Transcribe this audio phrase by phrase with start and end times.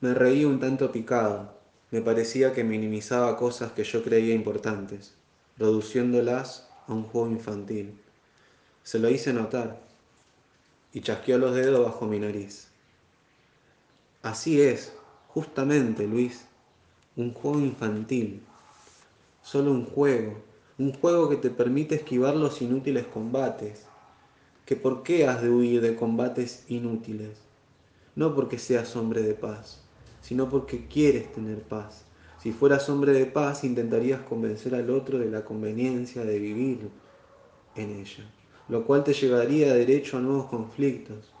[0.00, 1.58] Me reí un tanto picado.
[1.90, 5.16] Me parecía que minimizaba cosas que yo creía importantes,
[5.56, 7.98] reduciéndolas a un juego infantil.
[8.84, 9.80] Se lo hice notar
[10.92, 12.68] y chasqueó los dedos bajo mi nariz.
[14.22, 14.92] Así es,
[15.26, 16.44] justamente, Luis,
[17.16, 18.40] un juego infantil.
[19.42, 20.40] Solo un juego,
[20.78, 23.84] un juego que te permite esquivar los inútiles combates.
[24.64, 27.36] ¿Que por qué has de huir de combates inútiles?
[28.14, 29.87] No porque seas hombre de paz,
[30.20, 32.04] sino porque quieres tener paz.
[32.42, 36.88] Si fueras hombre de paz, intentarías convencer al otro de la conveniencia de vivir
[37.74, 38.30] en ella,
[38.68, 41.32] lo cual te llevaría derecho a nuevos conflictos.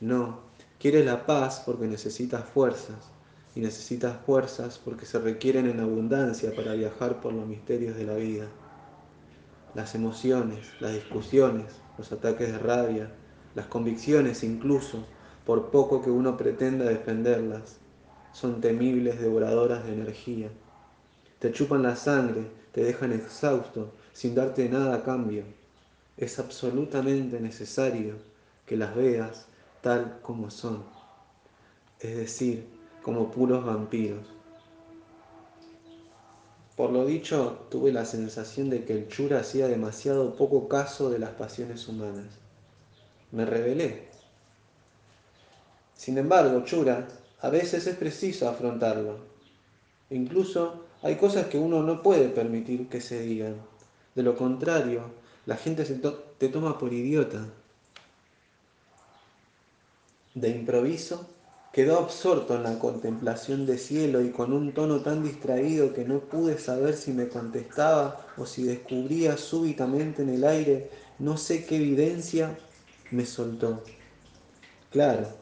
[0.00, 0.40] No,
[0.78, 3.12] quieres la paz porque necesitas fuerzas,
[3.54, 8.14] y necesitas fuerzas porque se requieren en abundancia para viajar por los misterios de la
[8.14, 8.46] vida.
[9.74, 11.66] Las emociones, las discusiones,
[11.98, 13.12] los ataques de rabia,
[13.54, 15.06] las convicciones incluso,
[15.46, 17.78] por poco que uno pretenda defenderlas,
[18.32, 20.48] son temibles devoradoras de energía.
[21.38, 25.44] Te chupan la sangre, te dejan exhausto, sin darte nada a cambio.
[26.16, 28.14] Es absolutamente necesario
[28.66, 29.46] que las veas
[29.80, 30.84] tal como son,
[32.00, 32.66] es decir,
[33.02, 34.24] como puros vampiros.
[36.76, 41.18] Por lo dicho, tuve la sensación de que el chura hacía demasiado poco caso de
[41.18, 42.26] las pasiones humanas.
[43.30, 44.11] Me rebelé.
[46.02, 47.06] Sin embargo, chura,
[47.42, 49.18] a veces es preciso afrontarlo.
[50.10, 53.54] Incluso hay cosas que uno no puede permitir que se digan.
[54.16, 55.02] De lo contrario,
[55.46, 57.46] la gente se te toma por idiota.
[60.34, 61.24] De improviso,
[61.72, 66.18] quedó absorto en la contemplación de cielo y con un tono tan distraído que no
[66.18, 71.76] pude saber si me contestaba o si descubría súbitamente en el aire no sé qué
[71.76, 72.58] evidencia,
[73.12, 73.84] me soltó.
[74.90, 75.41] Claro,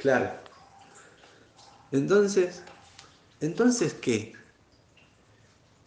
[0.00, 0.30] claro.
[1.92, 2.62] Entonces,
[3.40, 4.34] ¿entonces qué?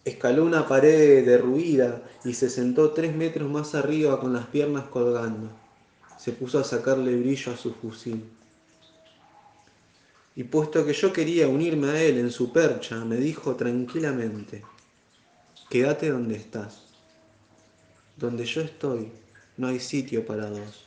[0.04, 5.50] Escaló una pared derruida y se sentó tres metros más arriba con las piernas colgando.
[6.18, 8.24] Se puso a sacarle brillo a su fusil.
[10.36, 14.62] Y puesto que yo quería unirme a él en su percha, me dijo tranquilamente,
[15.68, 16.82] quédate donde estás.
[18.16, 19.12] Donde yo estoy,
[19.56, 20.86] no hay sitio para dos.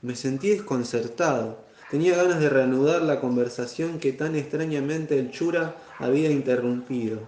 [0.00, 1.64] Me sentí desconcertado.
[1.92, 7.20] Tenía ganas de reanudar la conversación que tan extrañamente el chura había interrumpido,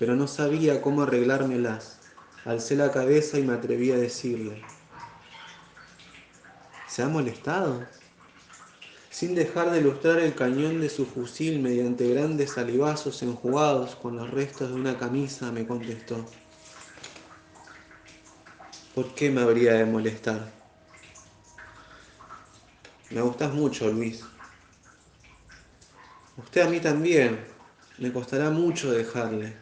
[0.00, 2.00] pero no sabía cómo arreglármelas.
[2.44, 4.62] Alcé la cabeza y me atreví a decirle,
[6.88, 7.86] ¿se ha molestado?
[9.10, 14.28] sin dejar de ilustrar el cañón de su fusil mediante grandes salivazos enjugados con los
[14.30, 16.24] restos de una camisa, me contestó.
[18.92, 20.59] ¿Por qué me habría de molestar?
[23.10, 24.24] Me gustas mucho, Luis.
[26.36, 27.44] Usted a mí también.
[27.98, 29.54] Me costará mucho dejarle.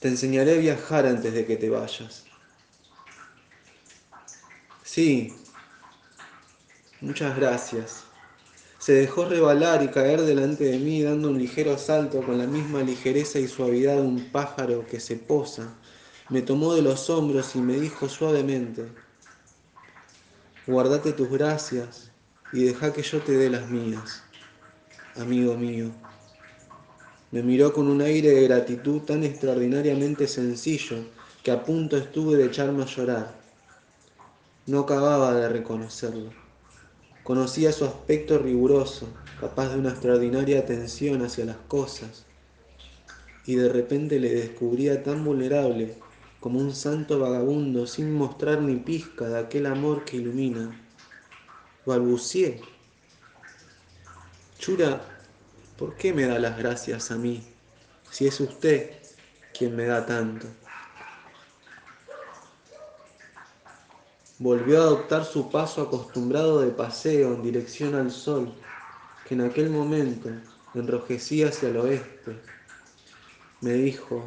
[0.00, 2.24] Te enseñaré a viajar antes de que te vayas.
[4.82, 5.36] Sí,
[7.02, 8.04] Muchas gracias.
[8.78, 12.82] Se dejó rebalar y caer delante de mí dando un ligero salto con la misma
[12.82, 15.72] ligereza y suavidad de un pájaro que se posa.
[16.28, 18.84] Me tomó de los hombros y me dijo suavemente,
[20.70, 22.12] guardate tus gracias
[22.52, 24.22] y deja que yo te dé las mías,
[25.16, 25.90] amigo mío.
[27.32, 30.98] Me miró con un aire de gratitud tan extraordinariamente sencillo
[31.42, 33.34] que a punto estuve de echarme a llorar.
[34.66, 36.30] No acababa de reconocerlo.
[37.24, 39.08] Conocía su aspecto riguroso,
[39.40, 42.26] capaz de una extraordinaria atención hacia las cosas,
[43.44, 45.96] y de repente le descubría tan vulnerable
[46.40, 50.78] como un santo vagabundo sin mostrar ni pizca de aquel amor que ilumina.
[51.86, 52.60] Balbucié.
[54.58, 55.00] Chura,
[55.78, 57.42] ¿por qué me da las gracias a mí,
[58.10, 58.90] si es usted
[59.52, 60.46] quien me da tanto?
[64.40, 68.50] volvió a adoptar su paso acostumbrado de paseo en dirección al sol,
[69.28, 70.30] que en aquel momento
[70.74, 72.40] enrojecía hacia el oeste.
[73.60, 74.26] Me dijo,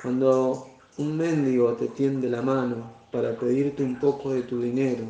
[0.00, 5.04] cuando un mendigo te tiende la mano para pedirte un poco de tu dinero,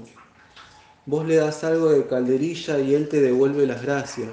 [1.05, 4.31] vos le das algo de calderilla y él te devuelve las gracias.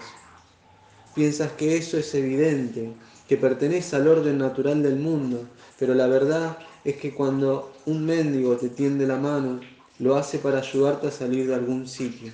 [1.16, 2.94] Piensas que eso es evidente,
[3.28, 5.48] que pertenece al orden natural del mundo,
[5.80, 9.60] pero la verdad es que cuando un mendigo te tiende la mano,
[9.98, 12.32] lo hace para ayudarte a salir de algún sitio.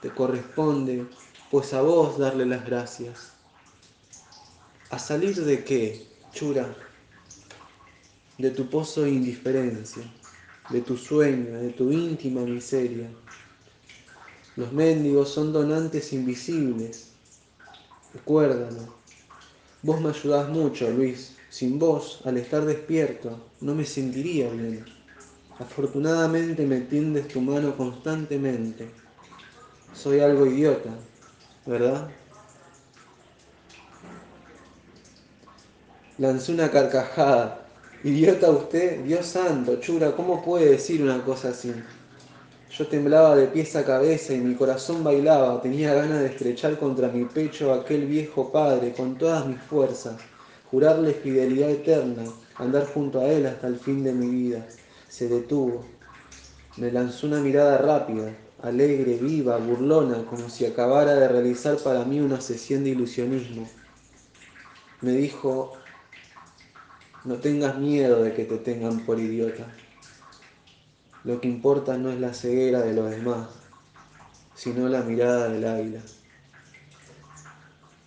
[0.00, 1.04] Te corresponde,
[1.50, 3.32] pues a vos darle las gracias.
[4.88, 6.74] ¿A salir de qué, chura?
[8.42, 10.02] De tu pozo de indiferencia,
[10.68, 13.08] de tu sueño, de tu íntima miseria.
[14.56, 17.12] Los mendigos son donantes invisibles.
[18.12, 18.96] Recuérdalo.
[19.82, 21.36] Vos me ayudás mucho, Luis.
[21.50, 24.86] Sin vos, al estar despierto, no me sentiría bien.
[25.60, 28.90] Afortunadamente me tiendes tu mano constantemente.
[29.94, 30.90] Soy algo idiota,
[31.64, 32.10] ¿verdad?
[36.18, 37.61] Lancé una carcajada.
[38.04, 41.72] Idiota usted, Dios santo, chura, ¿cómo puede decir una cosa así?
[42.76, 47.06] Yo temblaba de pies a cabeza y mi corazón bailaba, tenía ganas de estrechar contra
[47.06, 50.16] mi pecho a aquel viejo padre con todas mis fuerzas,
[50.68, 52.24] jurarle fidelidad eterna,
[52.56, 54.66] andar junto a él hasta el fin de mi vida.
[55.08, 55.84] Se detuvo,
[56.78, 62.18] me lanzó una mirada rápida, alegre, viva, burlona, como si acabara de realizar para mí
[62.18, 63.68] una sesión de ilusionismo.
[65.02, 65.74] Me dijo,
[67.24, 69.66] no tengas miedo de que te tengan por idiota.
[71.24, 73.48] Lo que importa no es la ceguera de los demás,
[74.54, 76.00] sino la mirada del águila.